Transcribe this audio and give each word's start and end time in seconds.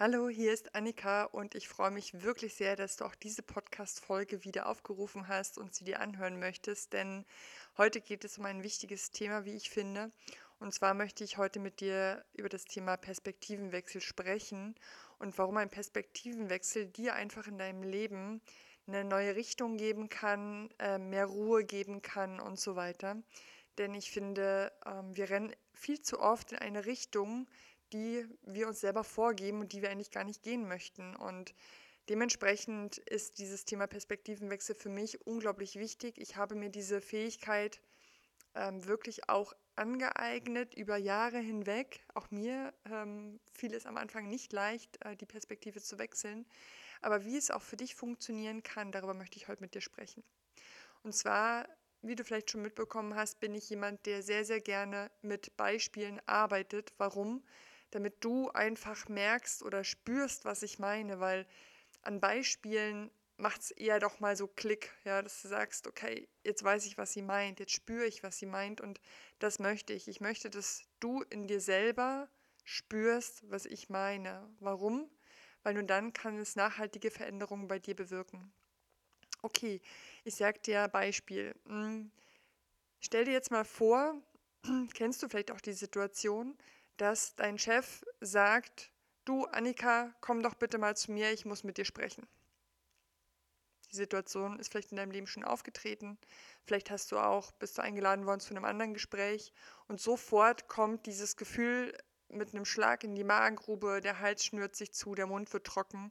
Hallo, 0.00 0.28
hier 0.28 0.52
ist 0.52 0.76
Annika 0.76 1.24
und 1.24 1.56
ich 1.56 1.66
freue 1.66 1.90
mich 1.90 2.22
wirklich 2.22 2.54
sehr, 2.54 2.76
dass 2.76 2.94
du 2.94 3.04
auch 3.04 3.16
diese 3.16 3.42
Podcast-Folge 3.42 4.44
wieder 4.44 4.68
aufgerufen 4.68 5.26
hast 5.26 5.58
und 5.58 5.74
sie 5.74 5.82
dir 5.82 5.98
anhören 5.98 6.38
möchtest, 6.38 6.92
denn 6.92 7.24
heute 7.76 8.00
geht 8.00 8.24
es 8.24 8.38
um 8.38 8.44
ein 8.44 8.62
wichtiges 8.62 9.10
Thema, 9.10 9.44
wie 9.44 9.56
ich 9.56 9.70
finde. 9.70 10.12
Und 10.60 10.72
zwar 10.72 10.94
möchte 10.94 11.24
ich 11.24 11.36
heute 11.36 11.58
mit 11.58 11.80
dir 11.80 12.24
über 12.34 12.48
das 12.48 12.64
Thema 12.64 12.96
Perspektivenwechsel 12.96 14.00
sprechen 14.00 14.76
und 15.18 15.36
warum 15.36 15.56
ein 15.56 15.68
Perspektivenwechsel 15.68 16.86
dir 16.86 17.14
einfach 17.14 17.48
in 17.48 17.58
deinem 17.58 17.82
Leben 17.82 18.40
eine 18.86 19.02
neue 19.02 19.34
Richtung 19.34 19.78
geben 19.78 20.08
kann, 20.08 20.70
äh, 20.78 20.98
mehr 20.98 21.26
Ruhe 21.26 21.64
geben 21.64 22.02
kann 22.02 22.38
und 22.38 22.60
so 22.60 22.76
weiter. 22.76 23.16
Denn 23.78 23.94
ich 23.94 24.12
finde, 24.12 24.70
ähm, 24.86 25.16
wir 25.16 25.28
rennen 25.28 25.52
viel 25.72 26.00
zu 26.00 26.20
oft 26.20 26.52
in 26.52 26.58
eine 26.58 26.86
Richtung, 26.86 27.48
die 27.92 28.26
wir 28.42 28.68
uns 28.68 28.80
selber 28.80 29.04
vorgeben 29.04 29.60
und 29.60 29.72
die 29.72 29.82
wir 29.82 29.90
eigentlich 29.90 30.10
gar 30.10 30.24
nicht 30.24 30.42
gehen 30.42 30.66
möchten. 30.68 31.16
Und 31.16 31.54
dementsprechend 32.08 32.98
ist 32.98 33.38
dieses 33.38 33.64
Thema 33.64 33.86
Perspektivenwechsel 33.86 34.74
für 34.74 34.88
mich 34.88 35.26
unglaublich 35.26 35.76
wichtig. 35.76 36.18
Ich 36.18 36.36
habe 36.36 36.54
mir 36.54 36.70
diese 36.70 37.00
Fähigkeit 37.00 37.80
ähm, 38.54 38.84
wirklich 38.86 39.28
auch 39.28 39.52
angeeignet 39.76 40.74
über 40.74 40.96
Jahre 40.96 41.38
hinweg. 41.38 42.04
Auch 42.14 42.30
mir 42.30 42.74
ähm, 42.90 43.40
fiel 43.52 43.72
es 43.74 43.86
am 43.86 43.96
Anfang 43.96 44.28
nicht 44.28 44.52
leicht, 44.52 45.04
äh, 45.04 45.16
die 45.16 45.26
Perspektive 45.26 45.80
zu 45.80 45.98
wechseln. 45.98 46.46
Aber 47.00 47.24
wie 47.24 47.36
es 47.36 47.50
auch 47.50 47.62
für 47.62 47.76
dich 47.76 47.94
funktionieren 47.94 48.62
kann, 48.62 48.90
darüber 48.90 49.14
möchte 49.14 49.36
ich 49.36 49.48
heute 49.48 49.62
mit 49.62 49.74
dir 49.74 49.80
sprechen. 49.80 50.24
Und 51.02 51.14
zwar, 51.14 51.68
wie 52.02 52.16
du 52.16 52.24
vielleicht 52.24 52.50
schon 52.50 52.62
mitbekommen 52.62 53.14
hast, 53.14 53.38
bin 53.40 53.54
ich 53.54 53.70
jemand, 53.70 54.04
der 54.06 54.22
sehr, 54.22 54.44
sehr 54.44 54.60
gerne 54.60 55.10
mit 55.22 55.56
Beispielen 55.56 56.20
arbeitet. 56.26 56.92
Warum? 56.98 57.44
Damit 57.90 58.24
du 58.24 58.50
einfach 58.50 59.08
merkst 59.08 59.62
oder 59.62 59.84
spürst, 59.84 60.44
was 60.44 60.62
ich 60.62 60.78
meine, 60.78 61.20
weil 61.20 61.46
an 62.02 62.20
Beispielen 62.20 63.10
macht 63.38 63.60
es 63.60 63.70
eher 63.70 64.00
doch 64.00 64.20
mal 64.20 64.36
so 64.36 64.48
Klick, 64.48 64.92
ja, 65.04 65.22
dass 65.22 65.42
du 65.42 65.48
sagst, 65.48 65.86
okay, 65.86 66.28
jetzt 66.44 66.62
weiß 66.62 66.86
ich, 66.86 66.98
was 66.98 67.12
sie 67.12 67.22
meint, 67.22 67.60
jetzt 67.60 67.72
spüre 67.72 68.04
ich, 68.04 68.22
was 68.22 68.38
sie 68.38 68.46
meint 68.46 68.80
und 68.80 69.00
das 69.38 69.58
möchte 69.58 69.92
ich. 69.92 70.08
Ich 70.08 70.20
möchte, 70.20 70.50
dass 70.50 70.82
du 71.00 71.22
in 71.30 71.46
dir 71.46 71.60
selber 71.60 72.28
spürst, 72.64 73.48
was 73.50 73.64
ich 73.64 73.88
meine. 73.88 74.48
Warum? 74.58 75.08
Weil 75.62 75.74
nur 75.74 75.84
dann 75.84 76.12
kann 76.12 76.36
es 76.38 76.56
nachhaltige 76.56 77.10
Veränderungen 77.10 77.68
bei 77.68 77.78
dir 77.78 77.94
bewirken. 77.94 78.52
Okay, 79.42 79.80
ich 80.24 80.34
sage 80.34 80.58
dir 80.58 80.88
Beispiel. 80.88 81.54
Hm, 81.66 82.10
stell 83.00 83.24
dir 83.24 83.32
jetzt 83.32 83.52
mal 83.52 83.64
vor, 83.64 84.20
kennst 84.94 85.22
du 85.22 85.28
vielleicht 85.28 85.52
auch 85.52 85.60
die 85.60 85.72
Situation, 85.72 86.58
dass 86.98 87.34
dein 87.36 87.58
Chef 87.58 88.04
sagt, 88.20 88.90
du 89.24 89.44
Annika, 89.46 90.12
komm 90.20 90.42
doch 90.42 90.54
bitte 90.54 90.78
mal 90.78 90.96
zu 90.96 91.12
mir, 91.12 91.32
ich 91.32 91.44
muss 91.44 91.64
mit 91.64 91.78
dir 91.78 91.84
sprechen. 91.84 92.26
Die 93.90 93.96
Situation 93.96 94.58
ist 94.58 94.70
vielleicht 94.70 94.90
in 94.90 94.98
deinem 94.98 95.12
Leben 95.12 95.26
schon 95.26 95.44
aufgetreten. 95.44 96.18
Vielleicht 96.66 96.90
hast 96.90 97.10
du 97.10 97.18
auch, 97.18 97.52
bist 97.52 97.78
du 97.78 97.82
eingeladen 97.82 98.26
worden 98.26 98.40
zu 98.40 98.50
einem 98.50 98.64
anderen 98.64 98.92
Gespräch 98.92 99.52
und 99.86 100.00
sofort 100.00 100.68
kommt 100.68 101.06
dieses 101.06 101.36
Gefühl 101.36 101.96
mit 102.28 102.52
einem 102.52 102.66
Schlag 102.66 103.04
in 103.04 103.14
die 103.14 103.24
Magengrube, 103.24 104.02
der 104.02 104.20
Hals 104.20 104.44
schnürt 104.44 104.76
sich 104.76 104.92
zu, 104.92 105.14
der 105.14 105.26
Mund 105.26 105.50
wird 105.52 105.66
trocken 105.66 106.10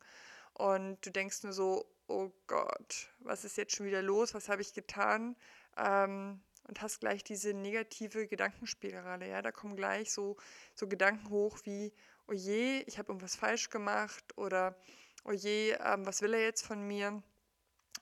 und 0.53 1.05
du 1.05 1.11
denkst 1.11 1.43
nur 1.43 1.53
so, 1.53 1.85
oh 2.07 2.31
Gott, 2.47 3.09
was 3.19 3.45
ist 3.45 3.57
jetzt 3.57 3.75
schon 3.75 3.85
wieder 3.85 4.01
los, 4.01 4.33
was 4.33 4.49
habe 4.49 4.63
ich 4.63 4.73
getan? 4.73 5.35
Ähm, 5.77 6.41
und 6.67 6.81
hast 6.81 6.99
gleich 6.99 7.23
diese 7.23 7.53
negative 7.53 8.27
Gedankenspirale. 8.27 9.27
Ja, 9.27 9.41
da 9.41 9.51
kommen 9.51 9.75
gleich 9.75 10.11
so, 10.11 10.37
so 10.75 10.87
Gedanken 10.87 11.29
hoch 11.29 11.59
wie, 11.63 11.93
oh 12.27 12.33
je, 12.33 12.83
ich 12.87 12.97
habe 12.97 13.09
irgendwas 13.09 13.35
falsch 13.35 13.69
gemacht 13.69 14.37
oder 14.37 14.75
oh 15.23 15.31
je, 15.31 15.71
ähm, 15.83 16.05
was 16.05 16.21
will 16.21 16.33
er 16.33 16.43
jetzt 16.43 16.65
von 16.65 16.85
mir? 16.85 17.21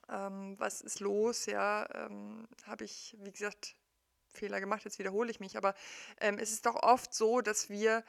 Ähm, 0.08 0.54
was 0.58 0.80
ist 0.80 1.00
los? 1.00 1.46
Ja, 1.46 1.88
ähm, 1.94 2.46
habe 2.64 2.84
ich, 2.84 3.16
wie 3.20 3.32
gesagt, 3.32 3.76
Fehler 4.28 4.60
gemacht, 4.60 4.84
jetzt 4.84 4.98
wiederhole 4.98 5.30
ich 5.30 5.40
mich, 5.40 5.56
aber 5.56 5.74
ähm, 6.20 6.38
es 6.38 6.52
ist 6.52 6.66
doch 6.66 6.76
oft 6.76 7.14
so, 7.14 7.40
dass 7.40 7.70
wir 7.70 8.04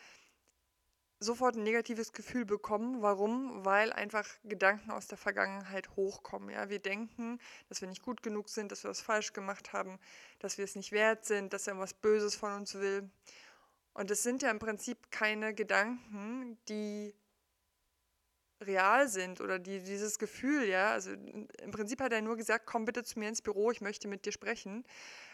sofort 1.19 1.55
ein 1.55 1.63
negatives 1.63 2.13
Gefühl 2.13 2.45
bekommen. 2.45 3.01
Warum? 3.01 3.65
Weil 3.65 3.91
einfach 3.91 4.27
Gedanken 4.43 4.91
aus 4.91 5.07
der 5.07 5.17
Vergangenheit 5.17 5.89
hochkommen. 5.95 6.49
Ja? 6.49 6.69
Wir 6.69 6.79
denken, 6.79 7.39
dass 7.69 7.81
wir 7.81 7.87
nicht 7.87 8.03
gut 8.03 8.21
genug 8.21 8.49
sind, 8.49 8.71
dass 8.71 8.83
wir 8.83 8.89
was 8.89 9.01
falsch 9.01 9.33
gemacht 9.33 9.73
haben, 9.73 9.99
dass 10.39 10.57
wir 10.57 10.65
es 10.65 10.75
nicht 10.75 10.91
wert 10.91 11.25
sind, 11.25 11.53
dass 11.53 11.67
er 11.67 11.71
irgendwas 11.71 11.93
Böses 11.93 12.35
von 12.35 12.53
uns 12.53 12.75
will. 12.75 13.09
Und 13.93 14.11
es 14.11 14.21
sind 14.21 14.43
ja 14.43 14.51
im 14.51 14.59
Prinzip 14.59 15.09
keine 15.09 15.55
Gedanken, 15.55 16.57
die 16.69 17.15
real 18.61 19.07
sind 19.07 19.41
oder 19.41 19.59
die 19.59 19.81
dieses 19.83 20.17
Gefühl, 20.17 20.67
ja, 20.67 20.91
also 20.91 21.11
im 21.11 21.71
Prinzip 21.71 22.01
hat 22.01 22.11
er 22.11 22.21
nur 22.21 22.37
gesagt, 22.37 22.65
komm 22.65 22.85
bitte 22.85 23.03
zu 23.03 23.19
mir 23.19 23.29
ins 23.29 23.41
Büro, 23.41 23.71
ich 23.71 23.81
möchte 23.81 24.07
mit 24.07 24.25
dir 24.25 24.31
sprechen. 24.31 24.83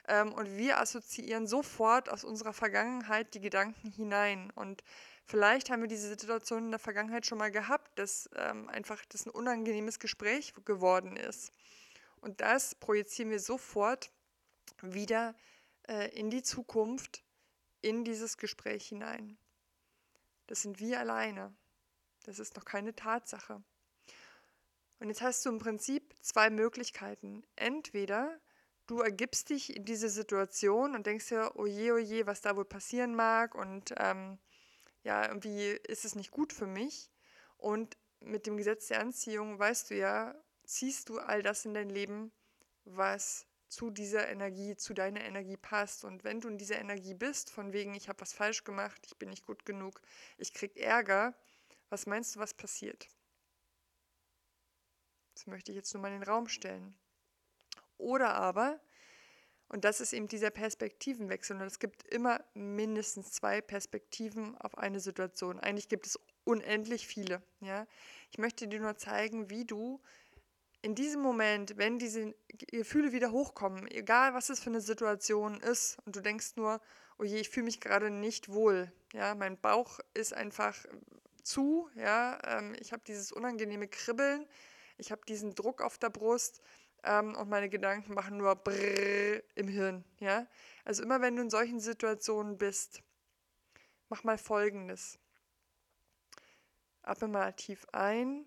Ähm, 0.07 0.33
und 0.33 0.57
wir 0.57 0.79
assoziieren 0.79 1.47
sofort 1.47 2.09
aus 2.09 2.23
unserer 2.23 2.53
Vergangenheit 2.53 3.33
die 3.33 3.39
Gedanken 3.39 3.89
hinein. 3.91 4.51
Und 4.55 4.83
vielleicht 5.25 5.69
haben 5.69 5.81
wir 5.81 5.87
diese 5.87 6.07
Situation 6.07 6.65
in 6.65 6.71
der 6.71 6.79
Vergangenheit 6.79 7.25
schon 7.25 7.37
mal 7.37 7.51
gehabt, 7.51 7.97
dass 7.97 8.29
ähm, 8.35 8.69
einfach 8.69 9.03
das 9.05 9.25
ein 9.25 9.31
unangenehmes 9.31 9.99
Gespräch 9.99 10.53
geworden 10.65 11.15
ist. 11.15 11.51
Und 12.21 12.41
das 12.41 12.75
projizieren 12.75 13.31
wir 13.31 13.39
sofort 13.39 14.11
wieder 14.81 15.35
äh, 15.87 16.09
in 16.17 16.29
die 16.29 16.43
Zukunft, 16.43 17.23
in 17.81 18.05
dieses 18.05 18.37
Gespräch 18.37 18.87
hinein. 18.87 19.37
Das 20.47 20.61
sind 20.61 20.79
wir 20.79 20.99
alleine. 20.99 21.53
Das 22.23 22.39
ist 22.39 22.55
noch 22.55 22.65
keine 22.65 22.95
Tatsache. 22.95 23.61
Und 24.99 25.09
jetzt 25.09 25.21
hast 25.21 25.45
du 25.45 25.49
im 25.49 25.59
Prinzip 25.59 26.15
zwei 26.21 26.49
Möglichkeiten. 26.49 27.43
Entweder 27.57 28.39
du 28.87 28.99
ergibst 28.99 29.49
dich 29.49 29.75
in 29.75 29.83
diese 29.83 30.09
Situation 30.09 30.95
und 30.95 31.05
denkst 31.05 31.27
dir, 31.27 31.55
oje, 31.55 31.93
oje, 31.93 32.25
was 32.25 32.41
da 32.41 32.55
wohl 32.55 32.65
passieren 32.65 33.15
mag 33.15 33.55
und 33.55 33.93
ähm, 33.97 34.39
ja, 35.03 35.27
irgendwie 35.27 35.67
ist 35.67 36.05
es 36.05 36.15
nicht 36.15 36.31
gut 36.31 36.53
für 36.53 36.67
mich. 36.67 37.11
Und 37.57 37.97
mit 38.19 38.45
dem 38.45 38.57
Gesetz 38.57 38.87
der 38.87 39.01
Anziehung 39.01 39.59
weißt 39.59 39.89
du 39.89 39.95
ja, 39.95 40.35
ziehst 40.63 41.09
du 41.09 41.19
all 41.19 41.41
das 41.43 41.65
in 41.65 41.73
dein 41.73 41.89
Leben, 41.89 42.31
was 42.85 43.45
zu 43.67 43.89
dieser 43.89 44.29
Energie, 44.29 44.75
zu 44.75 44.93
deiner 44.93 45.21
Energie 45.21 45.57
passt. 45.57 46.05
Und 46.05 46.23
wenn 46.23 46.39
du 46.39 46.47
in 46.47 46.57
dieser 46.57 46.79
Energie 46.79 47.13
bist, 47.15 47.49
von 47.49 47.73
wegen, 47.73 47.95
ich 47.95 48.07
habe 48.07 48.21
was 48.21 48.33
falsch 48.33 48.63
gemacht, 48.63 49.01
ich 49.05 49.17
bin 49.17 49.29
nicht 49.29 49.45
gut 49.45 49.65
genug, 49.65 50.01
ich 50.37 50.53
krieg 50.53 50.77
Ärger, 50.77 51.33
was 51.89 52.05
meinst 52.05 52.35
du, 52.35 52.39
was 52.39 52.53
passiert? 52.53 53.07
Das 55.33 55.47
möchte 55.47 55.71
ich 55.71 55.75
jetzt 55.75 55.93
nur 55.93 56.01
mal 56.01 56.11
in 56.13 56.19
den 56.19 56.29
Raum 56.29 56.47
stellen. 56.47 56.95
Oder 57.97 58.35
aber, 58.35 58.79
und 59.73 59.85
das 59.85 60.01
ist 60.01 60.13
eben 60.13 60.27
dieser 60.27 60.51
Perspektivenwechsel, 60.51 61.55
und 61.55 61.63
es 61.63 61.79
gibt 61.79 62.03
immer 62.03 62.39
mindestens 62.53 63.31
zwei 63.31 63.59
Perspektiven 63.59 64.55
auf 64.59 64.77
eine 64.77 64.99
Situation. 64.99 65.59
Eigentlich 65.59 65.89
gibt 65.89 66.05
es 66.05 66.19
unendlich 66.43 67.07
viele. 67.07 67.41
Ja? 67.59 67.87
Ich 68.29 68.37
möchte 68.37 68.67
dir 68.67 68.79
nur 68.79 68.97
zeigen, 68.97 69.49
wie 69.49 69.65
du 69.65 69.99
in 70.83 70.93
diesem 70.93 71.21
Moment, 71.21 71.75
wenn 71.77 71.97
diese 71.97 72.35
Gefühle 72.49 73.13
wieder 73.13 73.31
hochkommen, 73.31 73.87
egal 73.87 74.35
was 74.35 74.49
es 74.49 74.59
für 74.59 74.69
eine 74.69 74.79
Situation 74.79 75.59
ist, 75.59 75.97
und 76.05 76.15
du 76.15 76.21
denkst 76.21 76.51
nur, 76.55 76.79
oh 77.17 77.23
je, 77.23 77.39
ich 77.39 77.49
fühle 77.49 77.65
mich 77.65 77.81
gerade 77.81 78.11
nicht 78.11 78.49
wohl, 78.49 78.91
ja, 79.11 79.33
mein 79.33 79.59
Bauch 79.59 79.99
ist 80.13 80.35
einfach 80.35 80.85
zu, 81.41 81.89
ja, 81.95 82.37
ähm, 82.45 82.75
ich 82.79 82.91
habe 82.91 83.01
dieses 83.07 83.31
unangenehme 83.31 83.87
Kribbeln, 83.87 84.45
ich 84.99 85.11
habe 85.11 85.21
diesen 85.27 85.55
Druck 85.55 85.81
auf 85.81 85.97
der 85.97 86.11
Brust 86.11 86.61
ähm, 87.03 87.35
und 87.35 87.49
meine 87.49 87.69
Gedanken 87.69 88.13
machen 88.13 88.37
nur 88.37 88.55
Brrr 88.55 89.41
im 89.55 89.67
Hirn, 89.67 90.03
ja. 90.19 90.47
Also 90.85 91.03
immer 91.03 91.21
wenn 91.21 91.35
du 91.35 91.41
in 91.41 91.49
solchen 91.49 91.79
Situationen 91.79 92.57
bist, 92.57 93.03
mach 94.09 94.23
mal 94.23 94.37
Folgendes. 94.37 95.19
Atme 97.01 97.27
mal 97.27 97.53
tief 97.53 97.85
ein 97.91 98.45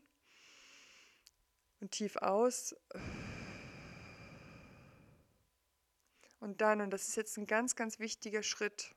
und 1.81 1.91
tief 1.91 2.17
aus. 2.17 2.75
Und 6.41 6.61
dann, 6.61 6.81
und 6.81 6.91
das 6.91 7.09
ist 7.09 7.17
jetzt 7.17 7.37
ein 7.37 7.47
ganz, 7.47 7.77
ganz 7.77 7.99
wichtiger 7.99 8.43
Schritt, 8.43 8.95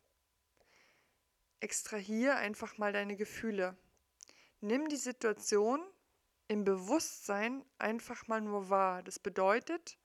extrahier 1.60 2.38
einfach 2.38 2.78
mal 2.78 2.94
deine 2.94 3.16
Gefühle. 3.16 3.76
Nimm 4.62 4.88
die 4.88 4.98
Situation 4.98 5.82
im 6.50 6.66
Bewusstsein 6.66 7.64
einfach 7.78 8.28
mal 8.28 8.42
nur 8.42 8.70
wahr. 8.70 9.04
Das 9.04 9.20
bedeutet, 9.20 9.98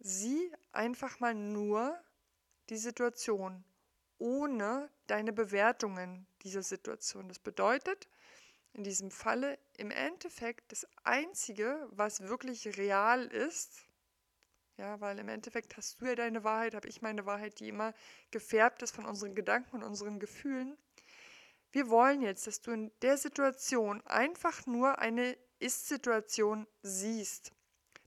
sieh 0.00 0.50
einfach 0.72 1.20
mal 1.20 1.34
nur 1.34 1.96
die 2.70 2.78
Situation 2.78 3.62
ohne 4.18 4.90
deine 5.06 5.32
Bewertungen 5.32 6.26
dieser 6.42 6.62
Situation. 6.62 7.28
Das 7.28 7.38
bedeutet, 7.38 8.08
in 8.72 8.84
diesem 8.84 9.10
Falle 9.10 9.58
im 9.76 9.90
Endeffekt 9.90 10.72
das 10.72 10.86
Einzige, 11.04 11.88
was 11.90 12.22
wirklich 12.22 12.78
real 12.78 13.26
ist, 13.26 13.84
ja, 14.78 14.98
weil 15.00 15.18
im 15.18 15.28
Endeffekt 15.28 15.76
hast 15.76 16.00
du 16.00 16.06
ja 16.06 16.14
deine 16.14 16.42
Wahrheit, 16.42 16.74
habe 16.74 16.88
ich 16.88 17.02
meine 17.02 17.26
Wahrheit, 17.26 17.60
die 17.60 17.68
immer 17.68 17.92
gefärbt 18.30 18.82
ist 18.82 18.94
von 18.94 19.04
unseren 19.04 19.34
Gedanken 19.34 19.76
und 19.76 19.82
unseren 19.82 20.18
Gefühlen. 20.18 20.78
Wir 21.70 21.90
wollen 21.90 22.22
jetzt, 22.22 22.46
dass 22.46 22.62
du 22.62 22.70
in 22.70 22.90
der 23.02 23.18
Situation 23.18 24.00
einfach 24.06 24.66
nur 24.66 24.98
eine 24.98 25.36
Ist-Situation 25.60 26.66
siehst. 26.82 27.52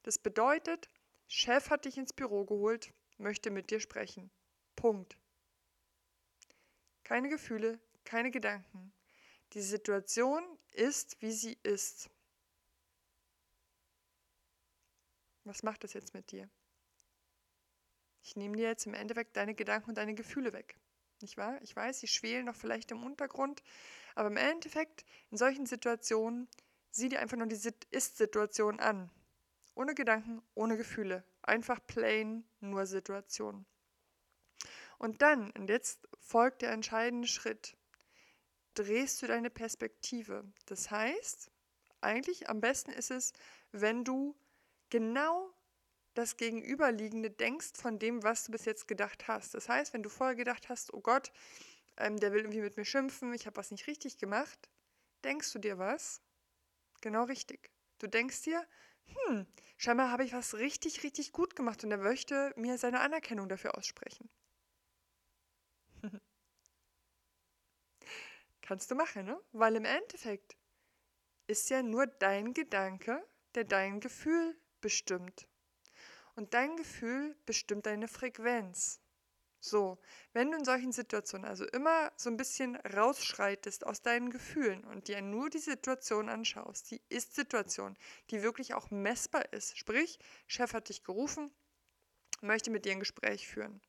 Das 0.04 0.18
bedeutet, 0.18 0.90
Chef 1.28 1.70
hat 1.70 1.86
dich 1.86 1.98
ins 1.98 2.14
Büro 2.14 2.46
geholt, 2.46 2.94
möchte 3.18 3.50
mit 3.52 3.72
dir 3.72 3.80
sprechen. 3.80 4.30
Punkt. 4.76 5.18
Keine 7.04 7.30
Gefühle, 7.30 7.80
keine 8.04 8.32
Gedanken. 8.32 8.94
Die 9.54 9.62
Situation 9.62 10.44
ist, 10.72 11.22
wie 11.22 11.32
sie 11.32 11.58
ist. 11.64 12.10
Was 15.44 15.64
macht 15.64 15.84
das 15.84 15.94
jetzt 15.94 16.14
mit 16.14 16.32
dir? 16.32 16.50
Ich 18.24 18.36
nehme 18.36 18.56
dir 18.56 18.68
jetzt 18.68 18.88
im 18.88 18.94
Endeffekt 18.94 19.36
deine 19.36 19.54
Gedanken 19.54 19.90
und 19.90 19.98
deine 19.98 20.16
Gefühle 20.16 20.54
weg. 20.54 20.78
Nicht 21.22 21.38
wahr? 21.38 21.62
Ich 21.62 21.76
weiß, 21.76 22.00
sie 22.00 22.08
schwelen 22.08 22.46
noch 22.46 22.56
vielleicht 22.56 22.92
im 22.92 23.04
Untergrund, 23.04 23.62
aber 24.16 24.30
im 24.30 24.38
Endeffekt, 24.38 25.06
in 25.30 25.38
solchen 25.38 25.66
Situationen, 25.66 26.48
sieh 26.94 27.10
dir 27.10 27.20
einfach 27.20 27.38
nur 27.38 27.48
die 27.48 27.60
Ist-Situation 27.92 28.80
an. 28.80 29.10
Ohne 29.76 29.96
Gedanken, 29.96 30.42
ohne 30.54 30.78
Gefühle. 30.78 31.24
Einfach 31.42 31.80
plain, 31.86 32.46
nur 32.60 32.86
Situation. 32.86 33.66
Und 35.00 35.22
dann, 35.22 35.52
und 35.52 35.70
jetzt 35.70 36.08
folgt 36.20 36.62
der 36.62 36.72
entscheidende 36.72 37.28
Schritt, 37.28 37.76
drehst 38.76 39.22
du 39.22 39.28
deine 39.28 39.50
Perspektive. 39.50 40.46
Das 40.68 40.92
heißt, 40.92 41.52
eigentlich 42.02 42.50
am 42.50 42.62
besten 42.62 42.92
ist 42.92 43.12
es, 43.12 43.34
wenn 43.72 44.04
du 44.04 44.36
genau 44.90 45.52
das 46.14 46.38
Gegenüberliegende 46.38 47.32
denkst 47.32 47.72
von 47.74 47.98
dem, 47.98 48.22
was 48.22 48.46
du 48.46 48.52
bis 48.52 48.66
jetzt 48.66 48.88
gedacht 48.88 49.28
hast. 49.28 49.56
Das 49.56 49.68
heißt, 49.68 49.94
wenn 49.94 50.04
du 50.04 50.10
vorher 50.10 50.36
gedacht 50.36 50.70
hast, 50.70 50.94
oh 50.94 51.02
Gott, 51.02 51.32
ähm, 51.98 52.20
der 52.20 52.32
will 52.32 52.42
irgendwie 52.42 52.62
mit 52.62 52.78
mir 52.78 52.86
schimpfen, 52.86 53.34
ich 53.34 53.48
habe 53.48 53.58
was 53.58 53.72
nicht 53.72 53.88
richtig 53.88 54.20
gemacht, 54.20 54.70
denkst 55.24 55.52
du 55.54 55.60
dir 55.60 55.80
was? 55.80 56.22
Genau 57.04 57.26
richtig. 57.26 57.70
Du 58.00 58.08
denkst 58.08 58.42
dir, 58.42 58.66
hm, 59.28 59.46
scheinbar 59.78 60.10
habe 60.10 60.24
ich 60.24 60.34
was 60.34 60.56
richtig, 60.56 61.04
richtig 61.04 61.32
gut 61.32 61.56
gemacht 61.56 61.84
und 61.84 61.92
er 61.92 61.98
möchte 62.00 62.52
mir 62.56 62.80
seine 62.80 63.02
Anerkennung 63.02 63.48
dafür 63.48 63.78
aussprechen. 63.78 64.28
Kannst 68.64 68.90
du 68.90 68.96
machen, 68.96 69.26
ne? 69.28 69.40
Weil 69.52 69.76
im 69.76 69.86
Endeffekt 69.86 70.58
ist 71.48 71.70
ja 71.70 71.84
nur 71.84 72.08
dein 72.08 72.54
Gedanke, 72.54 73.24
der 73.56 73.66
dein 73.66 74.00
Gefühl 74.02 74.58
bestimmt. 74.82 75.48
Und 76.36 76.56
dein 76.56 76.78
Gefühl 76.78 77.38
bestimmt 77.46 77.86
deine 77.88 78.08
Frequenz. 78.10 79.03
So, 79.66 79.98
wenn 80.34 80.52
du 80.52 80.58
in 80.58 80.66
solchen 80.66 80.92
Situationen 80.92 81.48
also 81.48 81.66
immer 81.66 82.12
so 82.18 82.30
ein 82.30 82.36
bisschen 82.36 82.76
rausschreitest 82.76 83.86
aus 83.86 84.02
deinen 84.02 84.30
Gefühlen 84.30 84.84
und 84.84 85.08
dir 85.08 85.22
nur 85.22 85.50
die 85.50 85.60
Situation 85.60 86.28
anschaust, 86.28 86.92
die 86.92 87.02
Ist-Situation, 87.08 87.96
die 88.30 88.44
wirklich 88.44 88.74
auch 88.74 88.92
messbar 88.92 89.54
ist, 89.54 89.78
sprich, 89.78 90.20
Chef 90.48 90.74
hat 90.74 90.90
dich 90.90 91.06
gerufen, 91.06 91.50
möchte 92.42 92.72
mit 92.72 92.84
dir 92.84 92.92
ein 92.92 93.00
Gespräch 93.00 93.48
führen. 93.48 93.80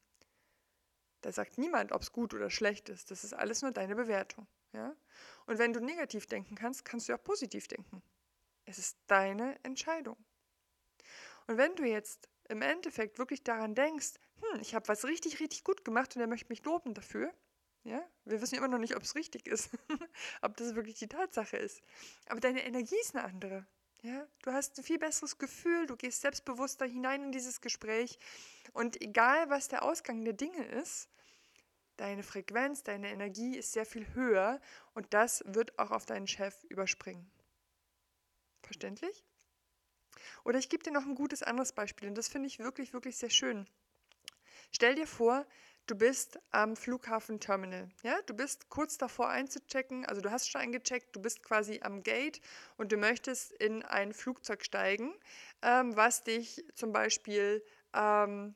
Da 1.23 1.33
sagt 1.33 1.59
niemand, 1.59 1.91
ob 1.91 2.03
es 2.03 2.13
gut 2.13 2.35
oder 2.35 2.51
schlecht 2.51 2.89
ist. 2.89 3.11
Das 3.11 3.25
ist 3.25 3.33
alles 3.33 3.63
nur 3.63 3.73
deine 3.73 3.97
Bewertung. 3.97 4.47
Ja? 4.73 4.95
Und 5.47 5.59
wenn 5.59 5.73
du 5.73 5.81
negativ 5.81 6.27
denken 6.27 6.55
kannst, 6.55 6.85
kannst 6.85 7.09
du 7.09 7.15
auch 7.15 7.25
positiv 7.25 7.67
denken. 7.67 8.01
Es 8.65 8.79
ist 8.79 8.97
deine 9.09 9.59
Entscheidung. 9.65 10.25
Und 11.49 11.59
wenn 11.59 11.75
du 11.75 11.83
jetzt 11.83 12.29
im 12.49 12.63
Endeffekt 12.63 13.19
wirklich 13.19 13.43
daran 13.43 13.75
denkst, 13.75 14.21
hm, 14.41 14.61
ich 14.61 14.75
habe 14.75 14.89
was 14.89 15.05
richtig, 15.05 15.41
richtig 15.41 15.65
gut 15.65 15.85
gemacht 15.85 16.15
und 16.17 16.23
er 16.23 16.29
möchte 16.29 16.49
mich 16.49 16.65
loben 16.65 16.95
dafür, 16.95 17.33
ja, 17.85 18.03
wir 18.25 18.41
wissen 18.41 18.57
immer 18.57 18.69
noch 18.69 18.79
nicht, 18.79 18.97
ob 18.97 19.03
es 19.03 19.15
richtig 19.15 19.47
ist, 19.47 19.71
ob 20.43 20.57
das 20.57 20.75
wirklich 20.75 20.99
die 20.99 21.09
Tatsache 21.09 21.59
ist. 21.59 21.83
Aber 22.27 22.41
deine 22.41 22.65
Energie 22.65 22.99
ist 23.01 23.15
eine 23.15 23.25
andere. 23.25 23.67
Ja, 24.03 24.27
du 24.43 24.53
hast 24.53 24.79
ein 24.79 24.85
viel 24.85 24.99
besseres 24.99 25.39
Gefühl, 25.39 25.87
du 25.87 25.97
gehst 25.97 26.21
selbstbewusster 26.23 26.87
hinein 26.87 27.23
in 27.25 27.33
dieses 27.33 27.61
Gespräch 27.61 28.19
und 28.73 29.01
egal 29.01 29.49
was 29.51 29.69
der 29.69 29.83
Ausgang 29.83 30.25
der 30.25 30.35
Dinge 30.35 30.65
ist, 30.65 31.09
deine 31.97 32.23
Frequenz, 32.23 32.83
deine 32.83 33.11
Energie 33.11 33.57
ist 33.57 33.73
sehr 33.73 33.87
viel 33.87 34.07
höher 34.15 34.61
und 34.95 35.15
das 35.15 35.43
wird 35.47 35.79
auch 35.79 35.91
auf 35.91 36.07
deinen 36.07 36.27
Chef 36.27 36.65
überspringen. 36.65 37.31
Verständlich? 38.63 39.25
Oder 40.45 40.59
ich 40.59 40.69
gebe 40.69 40.83
dir 40.83 40.93
noch 40.93 41.07
ein 41.07 41.15
gutes 41.15 41.43
anderes 41.43 41.73
Beispiel 41.73 42.09
und 42.09 42.15
das 42.17 42.29
finde 42.29 42.47
ich 42.49 42.59
wirklich, 42.59 42.93
wirklich 42.93 43.17
sehr 43.17 43.31
schön. 43.31 43.69
Stell 44.71 44.95
dir 44.95 45.07
vor, 45.07 45.47
du 45.87 45.95
bist 45.95 46.39
am 46.51 46.77
Flughafenterminal. 46.77 47.89
Ja? 48.03 48.21
Du 48.27 48.35
bist 48.35 48.69
kurz 48.69 48.99
davor 48.99 49.29
einzuchecken, 49.29 50.05
also 50.07 50.21
du 50.21 50.31
hast 50.31 50.51
schon 50.51 50.61
eingecheckt, 50.61 51.15
du 51.15 51.21
bist 51.21 51.43
quasi 51.43 51.81
am 51.83 52.03
Gate 52.03 52.41
und 52.77 52.93
du 52.93 52.97
möchtest 52.97 53.53
in 53.53 53.83
ein 53.83 54.13
Flugzeug 54.13 54.65
steigen, 54.65 55.15
ähm, 55.63 55.97
was 55.97 56.23
dich 56.23 56.65
zum 56.75 56.93
Beispiel 56.93 57.63
ähm, 57.95 58.55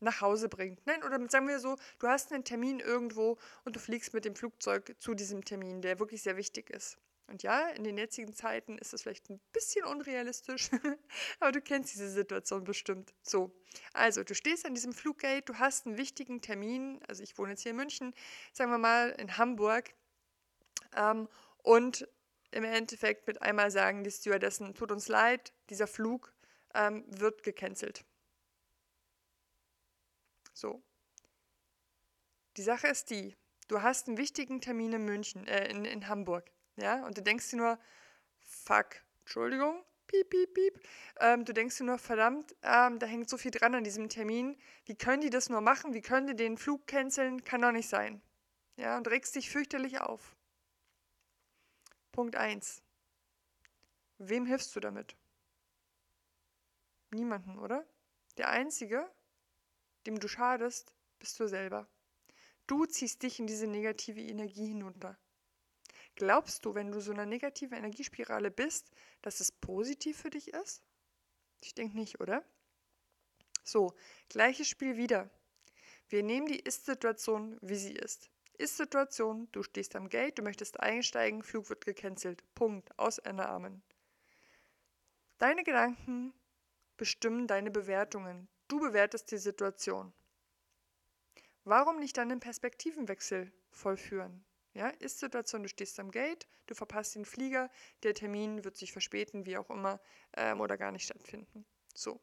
nach 0.00 0.20
Hause 0.20 0.48
bringt. 0.48 0.86
Nein, 0.86 1.02
oder 1.02 1.18
sagen 1.28 1.48
wir 1.48 1.58
so, 1.58 1.76
du 1.98 2.06
hast 2.06 2.32
einen 2.32 2.44
Termin 2.44 2.80
irgendwo 2.80 3.38
und 3.64 3.74
du 3.74 3.80
fliegst 3.80 4.14
mit 4.14 4.24
dem 4.24 4.36
Flugzeug 4.36 4.94
zu 5.00 5.14
diesem 5.14 5.44
Termin, 5.44 5.82
der 5.82 5.98
wirklich 5.98 6.22
sehr 6.22 6.36
wichtig 6.36 6.70
ist. 6.70 6.98
Und 7.28 7.42
ja, 7.42 7.68
in 7.68 7.84
den 7.84 7.98
jetzigen 7.98 8.32
Zeiten 8.32 8.78
ist 8.78 8.94
das 8.94 9.02
vielleicht 9.02 9.28
ein 9.28 9.38
bisschen 9.52 9.84
unrealistisch, 9.84 10.70
aber 11.40 11.52
du 11.52 11.60
kennst 11.60 11.92
diese 11.92 12.08
Situation 12.08 12.64
bestimmt. 12.64 13.12
So, 13.22 13.54
also 13.92 14.24
du 14.24 14.34
stehst 14.34 14.64
an 14.64 14.74
diesem 14.74 14.94
Fluggate, 14.94 15.42
du 15.42 15.58
hast 15.58 15.86
einen 15.86 15.98
wichtigen 15.98 16.40
Termin, 16.40 17.02
also 17.06 17.22
ich 17.22 17.36
wohne 17.36 17.50
jetzt 17.50 17.62
hier 17.62 17.72
in 17.72 17.76
München, 17.76 18.14
sagen 18.54 18.70
wir 18.70 18.78
mal 18.78 19.10
in 19.10 19.36
Hamburg, 19.36 19.94
ähm, 20.96 21.28
und 21.58 22.08
im 22.50 22.64
Endeffekt 22.64 23.26
mit 23.26 23.42
einmal 23.42 23.70
sagen 23.70 24.04
die 24.04 24.10
Stewardessen, 24.10 24.74
tut 24.74 24.90
uns 24.90 25.08
leid, 25.08 25.52
dieser 25.68 25.86
Flug 25.86 26.32
ähm, 26.74 27.04
wird 27.08 27.42
gecancelt. 27.42 28.06
So. 30.54 30.82
Die 32.56 32.62
Sache 32.62 32.88
ist 32.88 33.10
die, 33.10 33.36
du 33.68 33.82
hast 33.82 34.08
einen 34.08 34.16
wichtigen 34.16 34.62
Termin 34.62 34.94
in 34.94 35.04
München, 35.04 35.46
äh, 35.46 35.68
in, 35.68 35.84
in 35.84 36.08
Hamburg. 36.08 36.50
Ja, 36.78 37.04
und 37.04 37.18
du 37.18 37.22
denkst 37.22 37.50
dir 37.50 37.56
nur, 37.56 37.78
fuck, 38.38 39.02
Entschuldigung, 39.20 39.84
piep, 40.06 40.30
piep, 40.30 40.54
piep. 40.54 40.80
Ähm, 41.20 41.44
du 41.44 41.52
denkst 41.52 41.76
dir 41.78 41.84
nur, 41.84 41.98
verdammt, 41.98 42.54
ähm, 42.62 43.00
da 43.00 43.06
hängt 43.06 43.28
so 43.28 43.36
viel 43.36 43.50
dran 43.50 43.74
an 43.74 43.84
diesem 43.84 44.08
Termin. 44.08 44.56
Wie 44.84 44.94
können 44.94 45.20
die 45.20 45.30
das 45.30 45.48
nur 45.48 45.60
machen? 45.60 45.92
Wie 45.92 46.02
können 46.02 46.28
die 46.28 46.36
den 46.36 46.56
Flug 46.56 46.86
canceln? 46.86 47.42
Kann 47.42 47.62
doch 47.62 47.72
nicht 47.72 47.88
sein. 47.88 48.22
Ja, 48.76 48.96
und 48.96 49.08
regst 49.08 49.34
dich 49.34 49.50
fürchterlich 49.50 50.00
auf. 50.00 50.36
Punkt 52.12 52.36
1. 52.36 52.82
Wem 54.18 54.46
hilfst 54.46 54.74
du 54.76 54.80
damit? 54.80 55.16
Niemanden, 57.10 57.58
oder? 57.58 57.84
Der 58.36 58.50
Einzige, 58.50 59.10
dem 60.06 60.20
du 60.20 60.28
schadest, 60.28 60.94
bist 61.18 61.40
du 61.40 61.48
selber. 61.48 61.88
Du 62.68 62.86
ziehst 62.86 63.22
dich 63.22 63.40
in 63.40 63.48
diese 63.48 63.66
negative 63.66 64.20
Energie 64.20 64.66
hinunter. 64.66 65.18
Glaubst 66.18 66.64
du, 66.64 66.74
wenn 66.74 66.90
du 66.90 67.00
so 67.00 67.12
eine 67.12 67.26
negative 67.26 67.76
Energiespirale 67.76 68.50
bist, 68.50 68.90
dass 69.22 69.38
es 69.38 69.52
positiv 69.52 70.18
für 70.18 70.30
dich 70.30 70.48
ist? 70.48 70.82
Ich 71.60 71.76
denke 71.76 71.96
nicht, 71.96 72.20
oder? 72.20 72.44
So, 73.62 73.94
gleiches 74.28 74.66
Spiel 74.66 74.96
wieder. 74.96 75.30
Wir 76.08 76.24
nehmen 76.24 76.48
die 76.48 76.58
Ist-Situation, 76.58 77.56
wie 77.62 77.76
sie 77.76 77.92
ist. 77.92 78.30
Ist-Situation, 78.54 79.46
du 79.52 79.62
stehst 79.62 79.94
am 79.94 80.08
Gate, 80.08 80.36
du 80.38 80.42
möchtest 80.42 80.80
einsteigen, 80.80 81.44
Flug 81.44 81.68
wird 81.68 81.84
gecancelt. 81.84 82.42
Punkt. 82.56 82.98
Aus 82.98 83.18
Ende 83.18 83.48
Amen. 83.48 83.80
Deine 85.38 85.62
Gedanken 85.62 86.34
bestimmen 86.96 87.46
deine 87.46 87.70
Bewertungen. 87.70 88.48
Du 88.66 88.80
bewertest 88.80 89.30
die 89.30 89.38
Situation. 89.38 90.12
Warum 91.62 92.00
nicht 92.00 92.16
dann 92.16 92.32
einen 92.32 92.40
Perspektivenwechsel 92.40 93.52
vollführen? 93.70 94.44
Ja, 94.78 94.90
Ist-Situation, 94.90 95.64
du 95.64 95.68
stehst 95.68 95.98
am 95.98 96.12
Gate, 96.12 96.46
du 96.66 96.74
verpasst 96.76 97.16
den 97.16 97.24
Flieger, 97.24 97.68
der 98.04 98.14
Termin 98.14 98.62
wird 98.62 98.76
sich 98.76 98.92
verspäten, 98.92 99.44
wie 99.44 99.56
auch 99.56 99.70
immer, 99.70 100.00
ähm, 100.36 100.60
oder 100.60 100.78
gar 100.78 100.92
nicht 100.92 101.02
stattfinden. 101.04 101.66
So. 101.94 102.20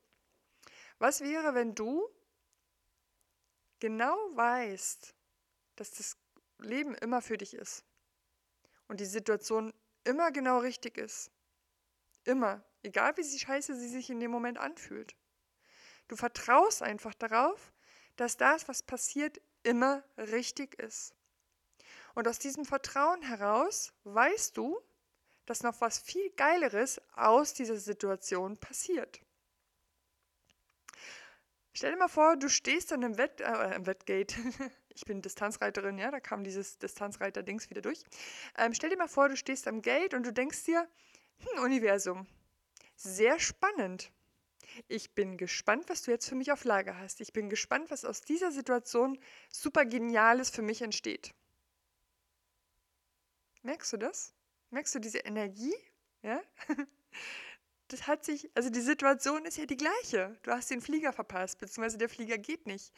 Was 0.97 1.19
wäre, 1.19 1.53
wenn 1.53 1.75
du 1.75 2.07
genau 3.79 4.15
weißt, 4.37 5.13
dass 5.75 5.91
das 5.91 6.17
Leben 6.59 6.95
immer 6.95 7.21
für 7.21 7.37
dich 7.37 7.53
ist 7.55 7.83
und 8.87 9.01
die 9.01 9.05
Situation 9.05 9.73
immer 10.05 10.31
genau 10.31 10.59
richtig 10.59 10.97
ist? 10.97 11.31
Immer, 12.23 12.63
egal 12.83 13.17
wie 13.17 13.23
sie 13.23 13.37
scheiße 13.37 13.75
sie 13.75 13.89
sich 13.89 14.09
in 14.09 14.21
dem 14.21 14.31
Moment 14.31 14.59
anfühlt. 14.59 15.13
Du 16.07 16.15
vertraust 16.15 16.83
einfach 16.83 17.15
darauf, 17.15 17.73
dass 18.15 18.37
das, 18.37 18.69
was 18.69 18.81
passiert, 18.81 19.41
immer 19.63 20.05
richtig 20.15 20.79
ist. 20.79 21.13
Und 22.15 22.27
aus 22.27 22.39
diesem 22.39 22.65
Vertrauen 22.65 23.21
heraus 23.21 23.93
weißt 24.05 24.57
du, 24.57 24.79
dass 25.45 25.63
noch 25.63 25.79
was 25.81 25.99
viel 25.99 26.31
Geileres 26.31 26.99
aus 27.15 27.53
dieser 27.53 27.77
Situation 27.77 28.57
passiert. 28.57 29.21
Stell 31.73 31.91
dir 31.91 31.97
mal 31.97 32.07
vor, 32.07 32.37
du 32.37 32.47
stehst 32.47 32.93
an 32.93 33.03
einem 33.03 33.17
Wett, 33.17 33.41
äh, 33.41 33.85
Wettgate, 33.85 34.33
ich 34.89 35.03
bin 35.03 35.21
Distanzreiterin, 35.21 35.97
ja, 35.97 36.09
da 36.09 36.21
kam 36.21 36.45
dieses 36.45 36.77
Distanzreiter-Dings 36.77 37.69
wieder 37.69 37.81
durch. 37.81 38.01
Ähm, 38.57 38.73
stell 38.73 38.89
dir 38.89 38.97
mal 38.97 39.09
vor, 39.09 39.27
du 39.27 39.35
stehst 39.35 39.67
am 39.67 39.81
Gate 39.81 40.13
und 40.13 40.23
du 40.23 40.31
denkst 40.31 40.63
dir, 40.63 40.87
hm, 41.39 41.63
Universum, 41.63 42.27
sehr 42.95 43.39
spannend. 43.39 44.09
Ich 44.87 45.13
bin 45.13 45.35
gespannt, 45.37 45.89
was 45.89 46.01
du 46.03 46.11
jetzt 46.11 46.29
für 46.29 46.35
mich 46.35 46.53
auf 46.53 46.63
Lager 46.63 46.97
hast. 46.97 47.19
Ich 47.19 47.33
bin 47.33 47.49
gespannt, 47.49 47.91
was 47.91 48.05
aus 48.05 48.21
dieser 48.21 48.51
Situation 48.51 49.19
super 49.51 49.85
Geniales 49.85 50.49
für 50.49 50.61
mich 50.61 50.81
entsteht. 50.81 51.33
Merkst 53.65 53.93
du 53.93 53.97
das? 53.97 54.31
Merkst 54.69 54.93
du 54.93 54.99
diese 54.99 55.19
Energie? 55.19 55.75
Ja? 56.21 56.41
Das 57.89 58.07
hat 58.07 58.25
sich, 58.25 58.49
also 58.55 58.71
die 58.71 58.81
Situation 58.81 59.45
ist 59.45 59.59
ja 59.59 59.67
die 59.67 59.77
gleiche. 59.77 60.35
Du 60.41 60.49
hast 60.49 60.71
den 60.71 60.81
Flieger 60.81 61.13
verpasst, 61.13 61.59
beziehungsweise 61.59 61.99
der 61.99 62.09
Flieger 62.09 62.39
geht 62.39 62.65
nicht. 62.65 62.91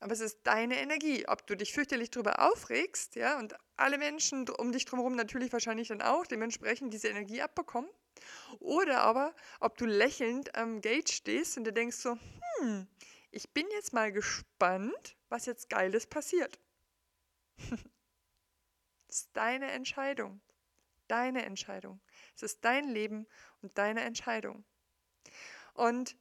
Aber 0.00 0.14
es 0.14 0.20
ist 0.20 0.38
deine 0.44 0.78
Energie. 0.80 1.28
Ob 1.28 1.46
du 1.46 1.54
dich 1.54 1.74
fürchterlich 1.74 2.10
darüber 2.10 2.40
aufregst, 2.40 3.14
ja, 3.14 3.38
und 3.38 3.54
alle 3.76 3.98
Menschen 3.98 4.48
um 4.48 4.72
dich 4.72 4.86
drumherum 4.86 5.16
natürlich 5.16 5.52
wahrscheinlich 5.52 5.88
dann 5.88 6.00
auch 6.00 6.26
dementsprechend 6.26 6.94
diese 6.94 7.08
Energie 7.08 7.42
abbekommen. 7.42 7.90
Oder 8.58 9.02
aber, 9.02 9.34
ob 9.60 9.76
du 9.76 9.84
lächelnd 9.84 10.54
am 10.54 10.80
Gate 10.80 11.10
stehst 11.10 11.58
und 11.58 11.64
dir 11.64 11.72
denkst 11.72 11.98
so, 11.98 12.16
hm, 12.60 12.86
ich 13.32 13.50
bin 13.50 13.66
jetzt 13.72 13.92
mal 13.92 14.12
gespannt, 14.12 15.18
was 15.28 15.44
jetzt 15.44 15.68
Geiles 15.68 16.06
passiert. 16.06 16.58
ist 19.16 19.30
deine 19.32 19.70
Entscheidung. 19.72 20.40
Deine 21.08 21.44
Entscheidung. 21.44 22.00
Es 22.34 22.42
ist 22.42 22.64
dein 22.64 22.88
Leben 22.88 23.26
und 23.62 23.78
deine 23.78 24.02
Entscheidung. 24.02 24.64
Und 25.74 26.16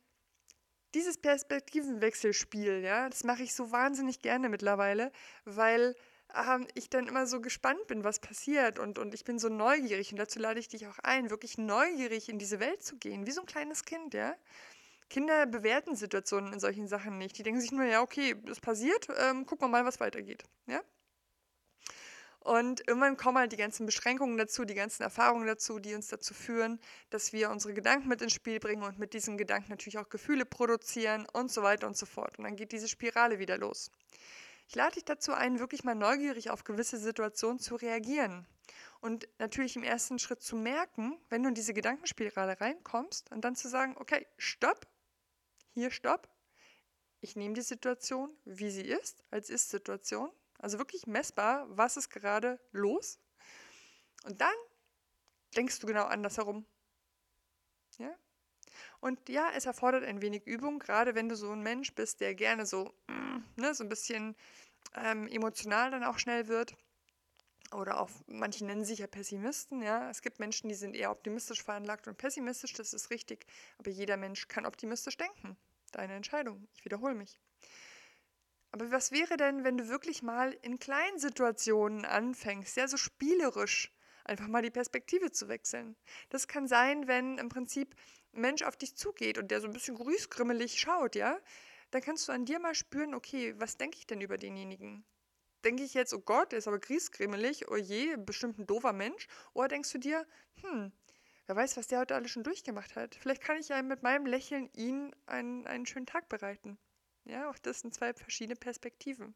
dieses 0.93 1.17
Perspektivenwechselspiel, 1.17 2.81
ja, 2.81 3.09
das 3.09 3.23
mache 3.23 3.43
ich 3.43 3.53
so 3.53 3.71
wahnsinnig 3.71 4.21
gerne 4.21 4.47
mittlerweile, 4.47 5.11
weil 5.43 5.95
ähm, 6.33 6.67
ich 6.73 6.89
dann 6.89 7.07
immer 7.07 7.27
so 7.27 7.41
gespannt 7.41 7.85
bin, 7.87 8.05
was 8.05 8.19
passiert 8.19 8.79
und, 8.79 8.97
und 8.97 9.13
ich 9.13 9.25
bin 9.25 9.39
so 9.39 9.49
neugierig 9.49 10.11
und 10.11 10.17
dazu 10.17 10.39
lade 10.39 10.59
ich 10.59 10.69
dich 10.69 10.87
auch 10.87 10.99
ein, 10.99 11.29
wirklich 11.29 11.57
neugierig 11.57 12.29
in 12.29 12.39
diese 12.39 12.61
Welt 12.61 12.81
zu 12.81 12.97
gehen, 12.97 13.27
wie 13.27 13.31
so 13.31 13.41
ein 13.41 13.47
kleines 13.47 13.83
Kind, 13.83 14.13
ja. 14.13 14.35
Kinder 15.09 15.45
bewerten 15.45 15.95
Situationen 15.95 16.53
in 16.53 16.59
solchen 16.59 16.87
Sachen 16.87 17.17
nicht. 17.17 17.37
Die 17.37 17.43
denken 17.43 17.61
sich 17.61 17.71
nur, 17.71 17.85
ja, 17.85 18.01
okay, 18.01 18.35
das 18.45 18.59
passiert, 18.59 19.07
ähm, 19.19 19.45
gucken 19.45 19.65
wir 19.65 19.69
mal, 19.69 19.85
was 19.85 19.99
weitergeht, 19.99 20.43
ja. 20.67 20.81
Und 22.45 22.87
irgendwann 22.87 23.17
kommen 23.17 23.39
halt 23.39 23.53
die 23.53 23.57
ganzen 23.57 23.87
Beschränkungen 23.87 24.37
dazu, 24.37 24.65
die 24.65 24.75
ganzen 24.75 25.01
Erfahrungen 25.01 25.47
dazu, 25.47 25.79
die 25.79 25.95
uns 25.95 26.09
dazu 26.09 26.35
führen, 26.35 26.79
dass 27.09 27.33
wir 27.33 27.49
unsere 27.49 27.73
Gedanken 27.73 28.07
mit 28.07 28.21
ins 28.21 28.33
Spiel 28.33 28.59
bringen 28.59 28.83
und 28.83 28.99
mit 28.99 29.15
diesen 29.15 29.35
Gedanken 29.35 29.71
natürlich 29.71 29.97
auch 29.97 30.09
Gefühle 30.09 30.45
produzieren 30.45 31.25
und 31.33 31.51
so 31.51 31.63
weiter 31.63 31.87
und 31.87 31.97
so 31.97 32.05
fort. 32.05 32.37
Und 32.37 32.43
dann 32.43 32.55
geht 32.55 32.71
diese 32.71 32.87
Spirale 32.87 33.39
wieder 33.39 33.57
los. 33.57 33.89
Ich 34.67 34.75
lade 34.75 34.93
dich 34.93 35.05
dazu 35.05 35.33
ein, 35.33 35.57
wirklich 35.57 35.83
mal 35.83 35.95
neugierig 35.95 36.51
auf 36.51 36.63
gewisse 36.63 36.99
Situationen 36.99 37.57
zu 37.57 37.77
reagieren. 37.77 38.45
Und 39.01 39.27
natürlich 39.39 39.75
im 39.75 39.83
ersten 39.83 40.19
Schritt 40.19 40.43
zu 40.43 40.55
merken, 40.55 41.17
wenn 41.29 41.41
du 41.41 41.49
in 41.49 41.55
diese 41.55 41.73
Gedankenspirale 41.73 42.61
reinkommst 42.61 43.31
und 43.31 43.41
dann 43.41 43.55
zu 43.55 43.69
sagen, 43.69 43.95
okay, 43.97 44.27
stopp, 44.37 44.85
hier 45.73 45.89
stopp. 45.89 46.29
Ich 47.21 47.35
nehme 47.35 47.55
die 47.55 47.61
Situation, 47.61 48.29
wie 48.45 48.69
sie 48.69 48.85
ist, 48.85 49.23
als 49.31 49.49
Ist-Situation. 49.49 50.29
Also 50.65 50.79
wirklich 50.79 51.05
messbar, 51.05 51.67
was 51.69 51.95
ist 51.95 52.10
gerade 52.10 52.60
los. 52.72 53.19
Und 54.24 54.41
dann 54.41 54.55
denkst 55.55 55.77
du 55.77 55.86
genau 55.86 56.05
andersherum. 56.05 56.65
Ja? 58.00 58.10
Und 59.00 59.29
ja, 59.29 59.51
es 59.53 59.67
erfordert 59.67 60.03
ein 60.03 60.24
wenig 60.24 60.48
Übung, 60.48 60.79
gerade 60.79 61.13
wenn 61.13 61.29
du 61.29 61.36
so 61.36 61.51
ein 61.51 61.62
Mensch 61.62 61.93
bist, 61.93 62.19
der 62.19 62.34
gerne 62.34 62.65
so, 62.65 62.95
mm, 63.05 63.43
ne, 63.57 63.75
so 63.75 63.84
ein 63.84 63.89
bisschen 63.89 64.36
ähm, 64.95 65.27
emotional 65.27 65.91
dann 65.91 66.03
auch 66.03 66.17
schnell 66.17 66.48
wird. 66.48 66.75
Oder 67.72 68.00
auch, 68.00 68.10
manche 68.25 68.65
nennen 68.65 68.86
sich 68.86 68.98
ja 68.98 69.05
Pessimisten, 69.05 69.84
ja. 69.84 70.10
Es 70.10 70.24
gibt 70.24 70.39
Menschen, 70.39 70.67
die 70.67 70.74
sind 70.74 70.95
eher 70.95 71.12
optimistisch 71.12 71.62
veranlagt 71.62 72.07
und 72.07 72.17
pessimistisch, 72.17 72.74
das 72.74 72.91
ist 72.91 73.12
richtig. 73.12 73.45
Aber 73.77 73.91
jeder 73.91 74.17
Mensch 74.17 74.48
kann 74.48 74.65
optimistisch 74.65 75.17
denken. 75.17 75.57
Deine 75.91 76.15
Entscheidung. 76.15 76.67
Ich 76.74 76.84
wiederhole 76.86 77.13
mich. 77.13 77.39
Aber 78.75 78.91
was 78.91 79.13
wäre 79.13 79.38
denn, 79.38 79.63
wenn 79.63 79.77
du 79.77 79.88
wirklich 79.88 80.22
mal 80.22 80.51
in 80.62 80.79
kleinen 80.79 81.17
Situationen 81.17 82.03
anfängst, 82.03 82.75
ja, 82.75 82.89
so 82.89 82.98
spielerisch 82.98 83.89
einfach 84.25 84.50
mal 84.50 84.62
die 84.62 84.70
Perspektive 84.70 85.32
zu 85.32 85.48
wechseln? 85.48 85.96
Das 86.29 86.50
kann 86.50 86.67
sein, 86.67 87.08
wenn 87.08 87.38
im 87.38 87.48
Prinzip 87.48 87.96
ein 88.34 88.41
Mensch 88.41 88.63
auf 88.63 88.75
dich 88.75 88.98
zugeht 88.98 89.38
und 89.38 89.50
der 89.50 89.62
so 89.62 89.67
ein 89.67 89.72
bisschen 89.72 89.96
grüßgrimmelig 89.96 90.77
schaut, 90.77 91.15
ja, 91.15 91.39
dann 91.91 92.01
kannst 92.01 92.27
du 92.27 92.34
an 92.34 92.44
dir 92.44 92.60
mal 92.60 92.75
spüren, 92.75 93.13
okay, 93.13 93.55
was 93.60 93.77
denke 93.77 93.98
ich 93.98 94.08
denn 94.08 94.20
über 94.20 94.38
denjenigen? 94.38 95.05
Denke 95.63 95.84
ich 95.84 95.94
jetzt, 95.94 96.13
oh 96.13 96.20
Gott, 96.20 96.51
der 96.51 96.60
ist 96.60 96.67
aber 96.67 96.79
grießgrimmelig, 96.79 97.72
oh 97.72 97.77
je, 97.77 98.17
bestimmt 98.17 98.60
ein 98.60 98.67
doofer 98.67 98.91
Mensch? 98.91 99.29
Oder 99.53 99.70
denkst 99.70 99.94
du 99.94 100.00
dir, 100.00 100.27
hm, 100.63 100.91
wer 101.46 101.55
weiß, 101.55 101.77
was 101.77 101.88
der 101.88 102.00
heute 102.00 102.15
alles 102.15 102.29
schon 102.29 102.44
durchgemacht 102.44 102.98
hat? 102.98 103.15
Vielleicht 103.15 103.41
kann 103.41 103.55
ich 103.55 103.70
ja 103.70 103.82
mit 103.82 104.03
meinem 104.03 104.25
Lächeln 104.25 104.70
ihn 104.74 105.15
einen, 105.27 105.65
einen 105.65 105.86
schönen 105.86 106.08
Tag 106.08 106.27
bereiten. 106.27 106.77
Ja, 107.25 107.50
auch 107.50 107.58
das 107.60 107.79
sind 107.82 107.94
zwei 107.94 108.13
verschiedene 108.13 108.55
Perspektiven. 108.55 109.36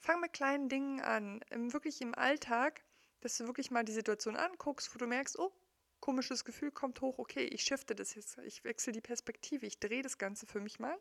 Fang 0.00 0.20
mit 0.20 0.32
kleinen 0.32 0.68
Dingen 0.68 1.00
an, 1.00 1.40
wirklich 1.50 2.00
im 2.00 2.14
Alltag, 2.14 2.82
dass 3.20 3.36
du 3.36 3.46
wirklich 3.46 3.70
mal 3.70 3.84
die 3.84 3.92
Situation 3.92 4.36
anguckst, 4.36 4.94
wo 4.94 4.98
du 4.98 5.06
merkst, 5.06 5.38
oh, 5.38 5.52
komisches 6.00 6.44
Gefühl 6.44 6.70
kommt 6.70 7.00
hoch, 7.00 7.18
okay, 7.18 7.44
ich 7.44 7.62
shifte 7.62 7.94
das 7.94 8.14
jetzt, 8.14 8.38
ich 8.38 8.62
wechsle 8.64 8.92
die 8.92 9.00
Perspektive, 9.00 9.66
ich 9.66 9.80
drehe 9.80 10.02
das 10.02 10.18
Ganze 10.18 10.46
für 10.46 10.60
mich 10.60 10.78
mal. 10.78 10.96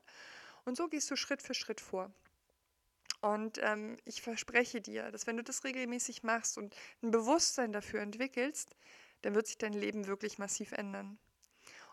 Und 0.65 0.75
so 0.77 0.87
gehst 0.87 1.09
du 1.11 1.15
Schritt 1.15 1.41
für 1.41 1.53
Schritt 1.53 1.81
vor. 1.81 2.11
Und 3.21 3.59
ähm, 3.63 3.97
ich 4.05 4.21
verspreche 4.21 4.81
dir, 4.81 5.11
dass 5.11 5.25
wenn 5.25 5.37
du 5.37 5.43
das 5.43 5.63
regelmäßig 5.63 6.23
machst 6.23 6.57
und 6.57 6.75
ein 7.01 7.11
Bewusstsein 7.11 7.71
dafür 7.71 8.01
entwickelst, 8.01 8.75
dann 9.21 9.33
wird 9.33 9.47
sich 9.47 9.57
dein 9.57 9.73
Leben 9.73 10.07
wirklich 10.07 10.37
massiv 10.37 10.71
ändern. 10.71 11.17